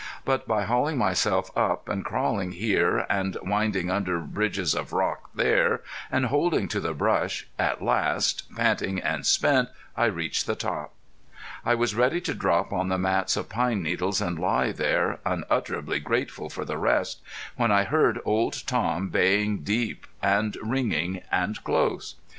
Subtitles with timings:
[0.25, 5.81] But by hauling myself up, and crawling here, and winding under bridges of rock there,
[6.11, 10.95] and holding to the brush, at last, panting and spent, I reached the top.
[11.63, 15.99] I was ready to drop on the mats of pine needles and lie there, unutterably
[15.99, 17.21] grateful for rest,
[17.55, 22.15] when I heard Old Tom baying, deep and ringing and close.